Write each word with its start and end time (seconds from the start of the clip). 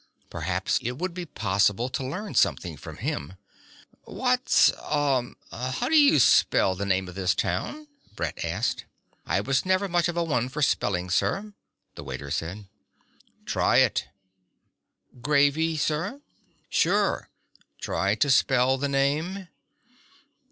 Perhaps 0.31 0.79
it 0.81 0.97
would 0.97 1.13
be 1.13 1.27
possible 1.27 1.87
to 1.87 2.03
learn 2.03 2.33
something 2.33 2.75
from 2.75 2.97
him... 2.97 3.33
"What's... 4.05 4.71
uh... 4.71 5.21
how 5.51 5.89
do 5.89 5.95
you 5.95 6.17
spell 6.17 6.73
the 6.73 6.87
name 6.87 7.07
of 7.07 7.13
this 7.13 7.35
town?" 7.35 7.87
Brett 8.15 8.43
asked. 8.43 8.85
"I 9.27 9.41
was 9.41 9.63
never 9.63 9.87
much 9.87 10.07
of 10.07 10.17
a 10.17 10.23
one 10.23 10.49
for 10.49 10.63
spelling, 10.63 11.11
sir," 11.11 11.53
the 11.93 12.03
waiter 12.03 12.31
said. 12.31 12.65
"Try 13.45 13.77
it." 13.77 14.07
"Gravy, 15.21 15.77
sir?" 15.77 16.21
"Sure. 16.67 17.29
Try 17.79 18.15
to 18.15 18.31
spell 18.31 18.79
the 18.79 18.89
name." 18.89 19.49